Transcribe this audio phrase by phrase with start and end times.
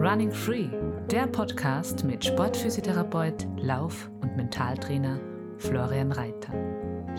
[0.00, 0.68] Running Free,
[1.10, 5.20] der Podcast mit Sportphysiotherapeut, Lauf- und Mentaltrainer
[5.58, 6.54] Florian Reiter.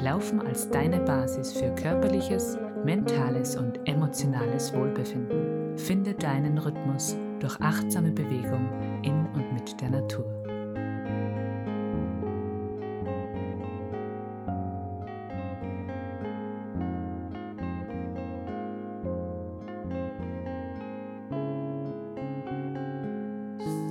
[0.02, 5.78] Laufen als deine Basis für körperliches, mentales und emotionales Wohlbefinden.
[5.78, 8.68] Finde deinen Rhythmus durch achtsame Bewegung
[9.04, 9.15] in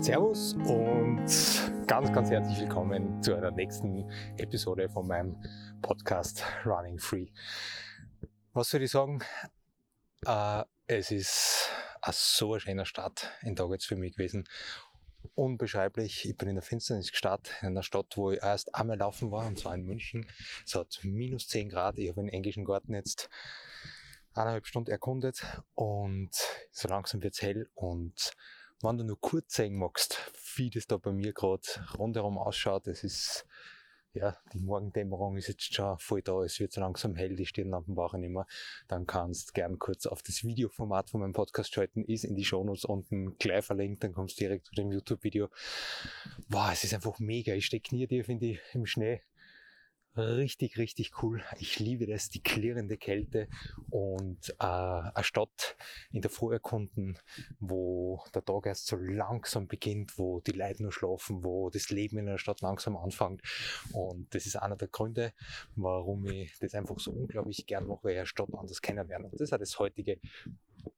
[0.05, 5.43] Servus und ganz, ganz herzlich willkommen zu einer nächsten Episode von meinem
[5.81, 7.29] Podcast Running Free.
[8.53, 9.21] Was soll ich sagen?
[10.27, 11.71] Äh, es ist
[12.03, 14.45] ein so schöner Start in Tag jetzt für mich gewesen.
[15.37, 16.29] Unbeschreiblich.
[16.29, 19.47] Ich bin in der Finsternis gestartet, in einer Stadt, wo ich erst einmal laufen war,
[19.47, 20.27] und zwar in München.
[20.67, 21.97] Es hat minus 10 Grad.
[21.97, 23.31] Ich habe den englischen Garten jetzt
[24.35, 26.29] eineinhalb Stunden erkundet und
[26.73, 28.35] so langsam wird es hell und
[28.83, 30.19] wenn du nur kurz sehen magst,
[30.57, 31.63] wie das da bei mir gerade
[31.99, 33.47] rundherum ausschaut, das ist,
[34.13, 37.95] ja, die Morgendämmerung ist jetzt schon voll da, es wird so langsam hell, die Stirnlampen
[37.95, 38.47] brauchen mehr,
[38.89, 42.85] dann kannst gern kurz auf das Videoformat von meinem Podcast schalten, ist in die Shownotes
[42.85, 45.49] unten gleich verlinkt, dann kommst du direkt zu dem YouTube-Video.
[46.49, 49.23] Wow, es ist einfach mega, ich stehe knietief in die, im Schnee,
[50.17, 51.43] richtig, richtig cool.
[51.59, 53.49] Ich liebe das, die klirrende Kälte
[53.91, 55.77] und äh, eine Stadt
[56.11, 57.19] in der Früh erkunden,
[57.61, 62.19] wo der Tag erst so langsam beginnt, wo die Leute nur schlafen, wo das Leben
[62.19, 63.43] in einer Stadt langsam anfängt.
[63.93, 65.33] Und das ist einer der Gründe,
[65.77, 69.27] warum ich das einfach so unglaublich gern mache, weil ich eine Stadt anders kennenlernen.
[69.27, 70.19] Und das ist auch das heutige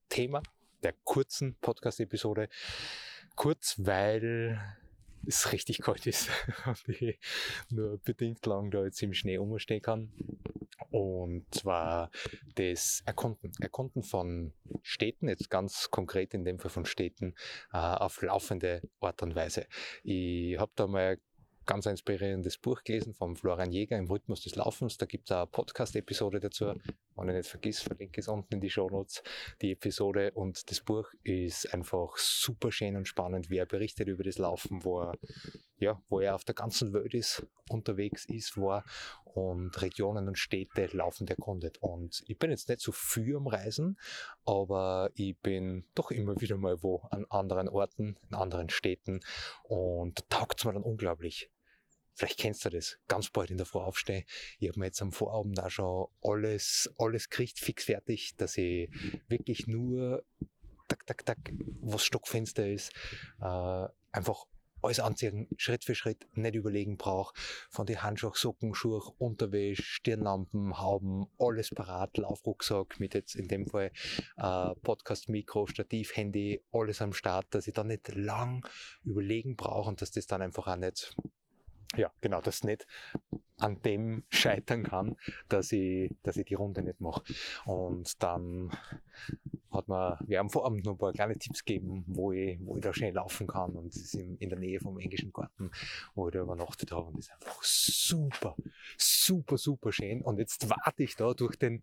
[0.09, 0.43] Thema
[0.83, 2.49] der kurzen Podcast-Episode.
[3.35, 4.61] Kurz, weil
[5.27, 6.31] es richtig kalt ist
[6.67, 7.19] und ich
[7.71, 10.13] nur bedingt lang da jetzt im Schnee umstehen kann.
[10.91, 12.11] Und zwar
[12.55, 13.53] das Erkunden.
[13.61, 14.53] Erkunden von
[14.83, 17.35] Städten, jetzt ganz konkret in dem Fall von Städten,
[17.73, 19.67] äh, auf laufende Art und Weise.
[20.05, 21.19] Ich habe da mal
[21.67, 24.97] ganz inspirierendes Buch gelesen vom Florian Jäger im Rhythmus des Laufens.
[24.97, 26.73] Da gibt es eine Podcast-Episode dazu.
[27.17, 29.23] Wenn ich nicht vergiss, verlinke es unten in die Show Notes
[29.61, 30.33] die Episode.
[30.33, 34.85] Und das Buch ist einfach super schön und spannend, wie er berichtet über das Laufen,
[34.85, 35.19] wo er,
[35.79, 38.85] ja, wo er auf der ganzen Welt ist, unterwegs ist, war
[39.25, 41.79] und Regionen und Städte laufend erkundet.
[41.79, 43.99] Und ich bin jetzt nicht so viel am Reisen,
[44.45, 49.21] aber ich bin doch immer wieder mal wo an anderen Orten, in anderen Städten
[49.65, 51.51] und taugt es mir dann unglaublich.
[52.17, 54.25] Vielleicht kennst du das, ganz bald in der Früh aufstehen.
[54.59, 58.91] Ich habe mir jetzt am Vorabend auch schon alles, alles gekriegt, fix fertig, dass ich
[59.29, 60.25] wirklich nur
[60.89, 61.39] tak, tak, tak,
[61.83, 62.93] was Stockfenster ist,
[63.43, 64.47] äh, einfach
[64.83, 67.35] alles anziehen, Schritt für Schritt, nicht überlegen brauche.
[67.71, 73.67] Von die Handschuhe, Socken, Schuhe, Unterwäsche, Stirnlampen, Hauben, alles parat, Laufrucksack mit jetzt in dem
[73.67, 73.91] Fall
[74.37, 78.67] äh, Podcast, Mikro, Stativ, Handy, alles am Start, dass ich da nicht lang
[79.05, 81.15] überlegen brauche und dass das dann einfach auch nicht
[81.97, 82.87] ja, genau, das nicht
[83.59, 85.17] an dem scheitern kann,
[85.49, 87.23] dass ich, dass ich die Runde nicht mache.
[87.65, 88.71] Und dann
[89.71, 92.83] hat man, wir haben vor noch ein paar kleine Tipps gegeben, wo ich, wo ich
[92.83, 93.73] da schnell laufen kann.
[93.73, 95.71] Und es ist in der Nähe vom englischen Garten,
[96.17, 97.09] wo ich da übernachtet habe.
[97.09, 98.57] Und das ist einfach super,
[98.97, 100.23] super, super schön.
[100.23, 101.83] Und jetzt warte ich da durch den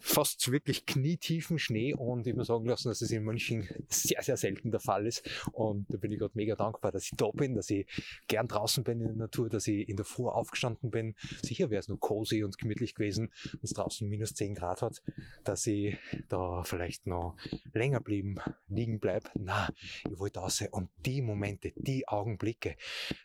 [0.00, 4.36] fast wirklich knietiefen Schnee und ich muss sagen lassen, dass es in München sehr, sehr
[4.36, 5.28] selten der Fall ist.
[5.52, 7.86] Und da bin ich gerade mega dankbar, dass ich da bin, dass ich
[8.26, 11.14] gern draußen bin in der Natur, dass ich in der Früh aufgestanden bin.
[11.42, 15.02] Sicher wäre es nur cozy und gemütlich gewesen, wenn es draußen minus 10 Grad hat,
[15.44, 15.96] dass ich
[16.28, 17.36] da vielleicht noch
[17.72, 18.36] länger blieben,
[18.68, 19.30] liegen bleib.
[19.34, 19.68] Na,
[20.08, 20.62] ich wollte raus.
[20.70, 22.76] Und die Momente, die Augenblicke,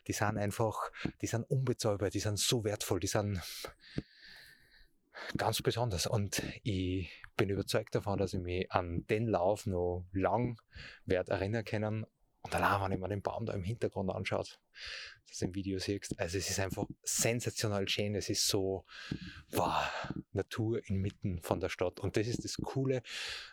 [0.06, 0.90] die sind einfach,
[1.20, 3.40] die sind unbezahlbar, die sind so wertvoll, die sind
[5.36, 6.06] ganz besonders.
[6.06, 10.60] Und ich bin überzeugt davon, dass ich mich an den Lauf noch lang
[11.04, 12.06] werde erinnern können.
[12.54, 14.60] Allein, wenn ich mir den Baum da im Hintergrund anschaut,
[15.28, 18.14] das im Video siehst, also es ist einfach sensationell schön.
[18.14, 18.84] Es ist so,
[19.50, 19.84] wow,
[20.32, 21.98] Natur inmitten von der Stadt.
[21.98, 23.02] Und das ist das Coole,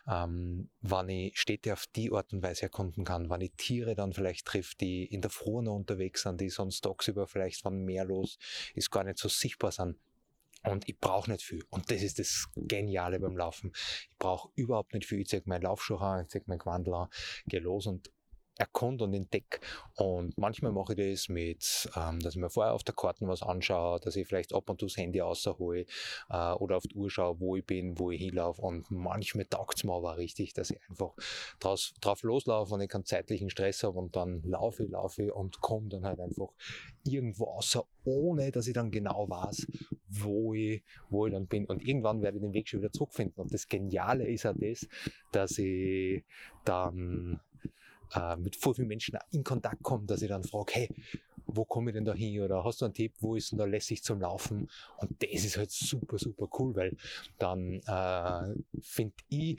[0.06, 4.12] ähm, wenn ich Städte auf die Art und Weise erkunden kann, wenn ich Tiere dann
[4.12, 8.38] vielleicht trifft, die in der Früh unterwegs sind, die sonst tagsüber vielleicht von mehr los
[8.74, 9.98] ist, gar nicht so sichtbar sind.
[10.62, 11.64] Und ich brauche nicht viel.
[11.70, 13.72] Und das ist das Geniale beim Laufen.
[14.10, 15.20] Ich brauche überhaupt nicht viel.
[15.20, 17.08] Ich zeige meinen Laufschuh an, ich zeige meinen Gewandel an,
[17.46, 18.12] gehe los und
[18.58, 19.60] erkund und entdecke.
[19.96, 23.42] Und manchmal mache ich das mit, ähm, dass ich mir vorher auf der Karte was
[23.42, 25.86] anschaue, dass ich vielleicht ab und zu das Handy raushole
[26.28, 28.60] äh, oder auf die Uhr schaue, wo ich bin, wo ich hinlaufe.
[28.60, 31.14] Und manchmal taugt es mir aber richtig, dass ich einfach
[31.60, 35.32] draus, drauf loslaufe und ich keinen zeitlichen Stress habe und dann laufe ich, laufe ich
[35.32, 36.48] und komme dann halt einfach
[37.04, 39.66] irgendwo außer, ohne dass ich dann genau weiß,
[40.08, 41.64] wo ich, wo ich dann bin.
[41.66, 43.42] Und irgendwann werde ich den Weg schon wieder zurückfinden.
[43.42, 44.86] Und das Geniale ist auch das,
[45.32, 46.24] dass ich
[46.64, 47.40] dann
[48.14, 50.88] äh, mit voll vielen Menschen in Kontakt komme, dass ich dann frage, hey,
[51.46, 52.40] wo komme ich denn da hin?
[52.40, 54.68] Oder hast du einen Tipp, wo ist denn da lässig zum Laufen?
[54.98, 56.96] Und das ist halt super, super cool, weil
[57.38, 59.58] dann äh, finde ich,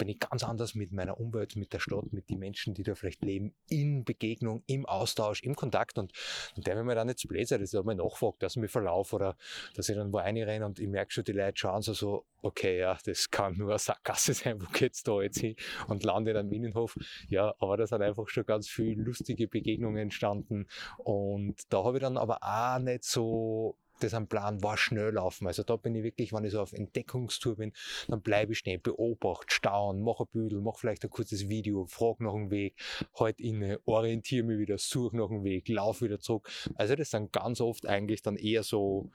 [0.00, 2.94] bin ich ganz anders mit meiner Umwelt, mit der Stadt, mit den Menschen, die da
[2.94, 5.98] vielleicht leben, in Begegnung, im Austausch, im Kontakt.
[5.98, 6.12] Und,
[6.56, 8.70] und der, wenn mir dann jetzt blöd sein, dass ich mal nachfragt, dass ich mich
[8.70, 9.36] verlaufe oder
[9.74, 12.78] dass ich dann wo reinrenne und ich merke schon, die Leute schauen so, so okay,
[12.78, 15.54] ja, das kann nur eine Sackgasse sein, wo geht's da jetzt hin
[15.86, 16.96] und lande dann im Innenhof.
[17.28, 22.00] Ja, aber da sind einfach schon ganz viele lustige Begegnungen entstanden und da habe ich
[22.00, 25.46] dann aber auch nicht so das am Plan war, schnell laufen.
[25.46, 27.72] Also da bin ich wirklich, wenn ich so auf Entdeckungstour bin,
[28.08, 32.24] dann bleibe ich stehen, beobachte, staune, mache ein Büdel, mache vielleicht ein kurzes Video, frage
[32.24, 32.74] nach dem Weg,
[33.18, 36.50] halt inne, orientiere mich wieder, suche nach dem Weg, laufe wieder zurück.
[36.74, 39.10] Also das sind ganz oft eigentlich dann eher so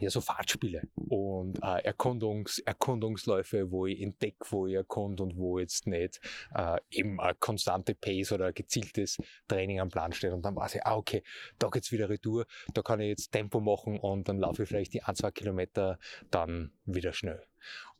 [0.00, 5.58] ja, so Fahrtspiele und äh, Erkundungs, Erkundungsläufe, wo ich entdecke, wo ich erkund und wo
[5.58, 6.20] jetzt nicht
[6.54, 10.32] äh, eben eine konstante Pace oder gezieltes Training am Plan steht.
[10.32, 11.22] Und dann weiß ich, ah, okay,
[11.58, 14.94] da geht's wieder Retour, da kann ich jetzt Tempo machen und dann laufe ich vielleicht
[14.94, 15.98] die ein, zwei Kilometer
[16.30, 17.42] dann wieder schnell.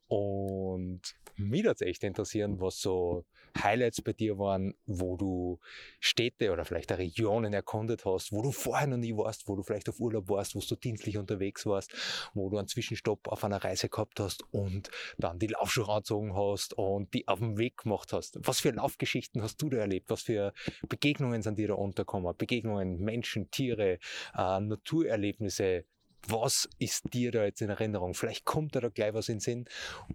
[0.09, 1.01] Und
[1.37, 3.25] mich würde echt interessieren, was so
[3.63, 5.59] Highlights bei dir waren, wo du
[6.01, 9.89] Städte oder vielleicht Regionen erkundet hast, wo du vorher noch nie warst, wo du vielleicht
[9.89, 11.93] auf Urlaub warst, wo du dienstlich unterwegs warst,
[12.35, 16.75] wo du einen Zwischenstopp auf einer Reise gehabt hast und dann die Laufschuhe angezogen hast
[16.75, 18.39] und die auf dem Weg gemacht hast.
[18.47, 20.11] Was für Laufgeschichten hast du da erlebt?
[20.11, 20.53] Was für
[20.89, 22.37] Begegnungen sind dir da untergekommen?
[22.37, 23.99] Begegnungen, Menschen, Tiere,
[24.37, 25.85] äh, Naturerlebnisse,
[26.31, 28.15] was ist dir da jetzt in Erinnerung?
[28.15, 29.67] Vielleicht kommt da, da gleich was in Sinn.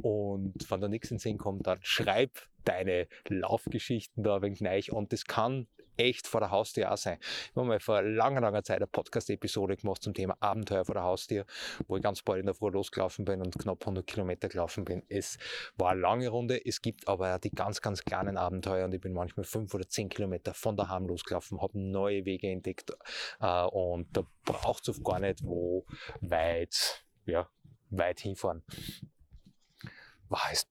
[0.02, 4.84] Und wenn da nichts in Sinn kommt, dann schreib deine Laufgeschichten da ein wenig rein.
[4.92, 5.68] Und das kann
[6.02, 7.18] echt vor der Haustür auch sein.
[7.22, 11.04] Ich habe mal vor langer, langer Zeit eine Podcast-Episode gemacht zum Thema Abenteuer vor der
[11.04, 11.46] Haustür,
[11.88, 15.04] wo ich ganz bald in der Früh losgelaufen bin und knapp 100 Kilometer gelaufen bin.
[15.10, 15.38] Es
[15.76, 19.14] war eine lange Runde, es gibt aber die ganz, ganz kleinen Abenteuer und ich bin
[19.14, 22.92] manchmal fünf oder zehn Kilometer von daheim losgelaufen, habe neue Wege entdeckt
[23.40, 25.86] äh, und da braucht es gar nicht wo
[26.22, 27.50] weit, ja,
[27.90, 28.64] weit hinfahren.
[30.30, 30.68] War es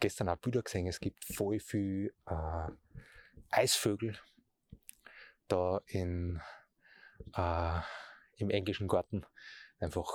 [0.00, 2.68] gestern auch Bilder gesehen, es gibt voll viel äh,
[3.52, 4.18] Eisvögel
[5.48, 6.40] da in,
[7.36, 7.80] äh,
[8.36, 9.24] im englischen Garten.
[9.78, 10.10] Einfach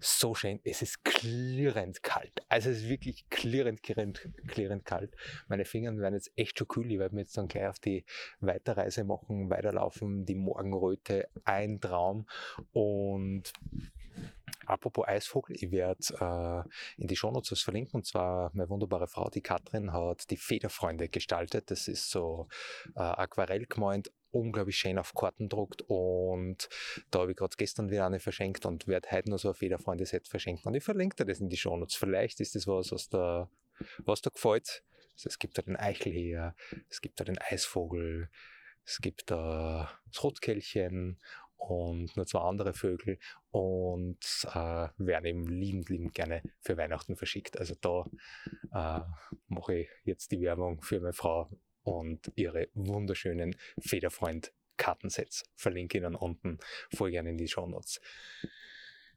[0.00, 0.60] so schön.
[0.64, 2.32] Es ist klirrend kalt.
[2.48, 5.14] Also es ist wirklich klirrend, klirrend, klirrend kalt.
[5.48, 6.90] Meine Finger werden jetzt echt schon kühl.
[6.92, 8.04] Ich werde mir jetzt dann gleich auf die
[8.40, 10.24] Weiterreise machen, weiterlaufen.
[10.24, 12.26] Die Morgenröte, ein Traum.
[12.72, 13.52] Und
[14.68, 17.94] Apropos Eisvogel, ich werde äh, in die Shownotes was verlinken.
[17.94, 21.70] Und zwar meine wunderbare Frau, die Katrin, hat die Federfreunde gestaltet.
[21.70, 22.48] Das ist so
[22.94, 25.82] äh, Aquarell gemeint, unglaublich schön auf Karten druckt.
[25.86, 26.68] Und
[27.10, 30.28] da habe ich gerade gestern wieder eine verschenkt und werde heute noch so ein Federfreunde-Set
[30.28, 30.68] verschenken.
[30.68, 31.94] Und ich verlinke dir das in die Shownotes.
[31.94, 33.50] Vielleicht ist das was, was da,
[34.04, 34.84] was da gefällt.
[35.14, 36.54] Also es gibt da den Eichelheer,
[36.90, 38.28] es gibt da den Eisvogel,
[38.84, 41.18] es gibt da das Rotkehlchen
[41.58, 43.18] und nur zwei andere Vögel
[43.50, 47.58] und äh, werden eben liebend, liebend gerne für Weihnachten verschickt.
[47.58, 48.06] Also da
[48.72, 49.04] äh,
[49.48, 51.50] mache ich jetzt die Werbung für meine Frau
[51.82, 55.44] und ihre wunderschönen Federfreund Kartensets.
[55.56, 56.58] Verlinke Ihnen unten
[56.94, 58.00] voll gerne in die Show Notes.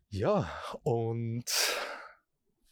[0.10, 0.52] Ja,
[0.84, 1.46] und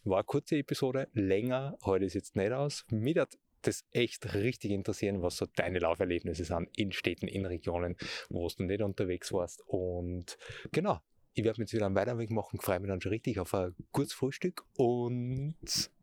[0.03, 2.85] war eine kurze Episode, länger heute ist jetzt nicht aus.
[2.89, 7.95] Mich hat das echt richtig interessieren, was so deine Lauferlebnisse sind in Städten, in Regionen,
[8.29, 9.61] wo du nicht unterwegs warst.
[9.67, 10.37] Und
[10.71, 10.99] genau,
[11.33, 13.75] ich werde mir jetzt wieder einen Weiterweg machen, freue mich dann schon richtig auf ein
[13.91, 15.55] gutes Frühstück und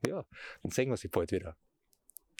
[0.06, 0.25] ja,
[0.62, 1.56] dann sehen wir sich bald wieder.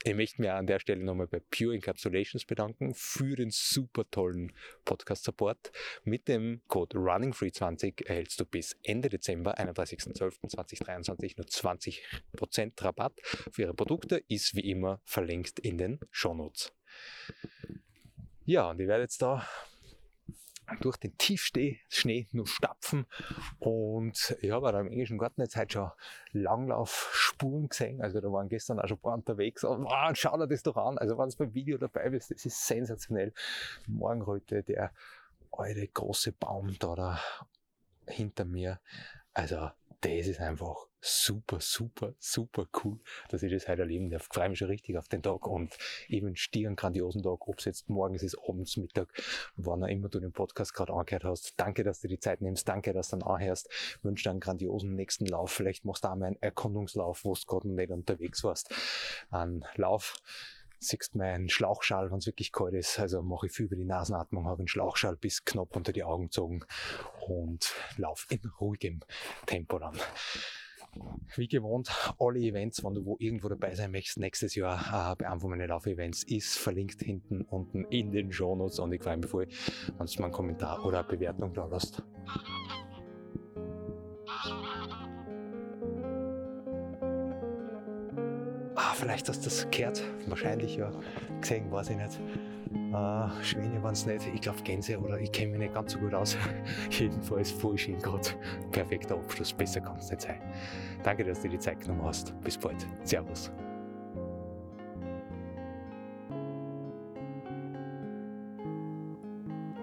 [0.07, 4.53] Ich möchte mich an der Stelle nochmal bei Pure Encapsulations bedanken für den super tollen
[4.85, 5.73] Podcast-Support.
[6.05, 13.21] Mit dem Code RUNNINGFREE20 erhältst du bis Ende Dezember, 31.12.2023, nur 20% Rabatt
[13.51, 14.23] für ihre Produkte.
[14.29, 16.73] Ist wie immer verlinkt in den Shownotes.
[18.45, 19.45] Ja, und ich werde jetzt da
[20.81, 21.81] durch den Tiefschnee
[22.31, 23.07] nur stapfen.
[23.59, 25.91] Und ich habe auch im englischen Garten jetzt heute schon
[27.37, 28.01] Langlaufspuren gesehen.
[28.03, 29.65] Also da waren gestern auch schon ein paar unterwegs.
[29.65, 30.99] Und, wow, schau dir das doch an.
[30.99, 33.33] Also wenn du beim Video dabei bist, das ist sensationell.
[33.87, 34.93] Morgenröte, der
[35.53, 37.21] alte große Baum da, da
[38.07, 38.81] hinter mir.
[39.33, 42.99] Also das ist einfach super, super, super cool,
[43.29, 44.29] dass ich das heute erleben darf.
[44.29, 45.77] Ich freue mich schon richtig auf den Tag und
[46.09, 49.09] eben stier einen grandiosen Tag, ob es jetzt morgens ist, abends, Mittag,
[49.57, 51.55] wann auch immer du den Podcast gerade angehört hast.
[51.59, 53.69] Danke, dass du die Zeit nimmst, danke, dass du dann anhörst.
[53.71, 55.53] Ich wünsche dir einen grandiosen nächsten Lauf.
[55.53, 58.75] Vielleicht machst du auch mal einen Erkundungslauf, wo du gerade nicht unterwegs warst.
[59.31, 60.17] Ein Lauf
[60.79, 62.99] siehst meinen Schlauchschal, wenn es wirklich kalt ist.
[62.99, 66.25] Also mache ich viel über die Nasenatmung, habe einen Schlauchschal bis knapp unter die Augen
[66.25, 66.65] gezogen
[67.27, 69.01] und laufe in ruhigem
[69.47, 69.99] Tempo dann.
[71.35, 75.29] Wie gewohnt, alle Events, wenn du wo irgendwo dabei sein möchtest, nächstes Jahr äh, bei
[75.29, 79.31] einem von meinen Lauf-Events ist verlinkt hinten unten in den Shownotes und ich freue mich
[79.31, 79.47] voll,
[79.99, 82.03] wenn du mal einen Kommentar oder eine Bewertung da lässt.
[89.07, 90.91] Vielleicht hast du das gehört, wahrscheinlich ja,
[91.41, 92.21] gesehen, weiß ich nicht.
[92.93, 96.01] Äh, Schwäne waren es nicht, ich glaube Gänse oder ich kenne mich nicht ganz so
[96.01, 96.37] gut aus.
[96.91, 98.29] Jedenfalls voll schön gerade.
[98.73, 100.41] Perfekter Abschluss, besser kann es nicht sein.
[101.05, 102.35] Danke, dass du dir die Zeit genommen hast.
[102.41, 102.85] Bis bald.
[103.05, 103.53] Servus.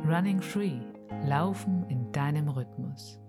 [0.06, 0.80] Running Free.
[1.26, 3.23] Laufen in deinem Rhythmus.